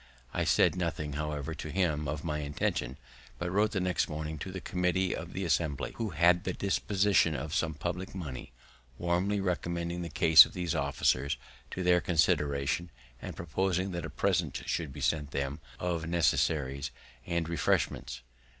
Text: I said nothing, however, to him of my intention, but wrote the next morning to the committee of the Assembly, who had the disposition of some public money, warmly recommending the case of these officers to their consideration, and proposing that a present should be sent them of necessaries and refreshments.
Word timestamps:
I 0.33 0.45
said 0.45 0.75
nothing, 0.75 1.13
however, 1.13 1.53
to 1.53 1.69
him 1.69 2.07
of 2.07 2.23
my 2.23 2.39
intention, 2.39 2.97
but 3.37 3.51
wrote 3.51 3.69
the 3.69 3.79
next 3.79 4.09
morning 4.09 4.39
to 4.39 4.51
the 4.51 4.59
committee 4.59 5.15
of 5.15 5.31
the 5.33 5.45
Assembly, 5.45 5.91
who 5.97 6.09
had 6.09 6.43
the 6.43 6.53
disposition 6.53 7.35
of 7.35 7.53
some 7.53 7.75
public 7.75 8.15
money, 8.15 8.51
warmly 8.97 9.39
recommending 9.39 10.01
the 10.01 10.09
case 10.09 10.43
of 10.43 10.53
these 10.53 10.73
officers 10.73 11.37
to 11.69 11.83
their 11.83 12.01
consideration, 12.01 12.89
and 13.21 13.35
proposing 13.35 13.91
that 13.91 14.03
a 14.03 14.09
present 14.09 14.63
should 14.65 14.91
be 14.91 15.01
sent 15.01 15.29
them 15.29 15.59
of 15.79 16.07
necessaries 16.09 16.89
and 17.27 17.47
refreshments. 17.47 18.21